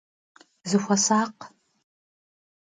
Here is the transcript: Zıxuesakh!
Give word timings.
Zıxuesakh! 0.69 1.41